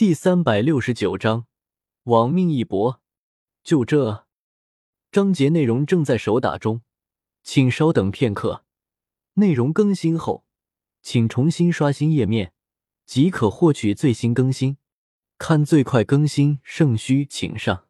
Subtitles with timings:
[0.00, 1.44] 第三百六十九章，
[2.04, 3.02] 亡命一搏。
[3.62, 4.24] 就这，
[5.12, 6.80] 章节内容正在手打中，
[7.42, 8.64] 请稍等片刻。
[9.34, 10.46] 内容更新后，
[11.02, 12.54] 请重新刷新页面，
[13.04, 14.78] 即可获取最新更新。
[15.36, 17.89] 看最快更新，圣虚请上。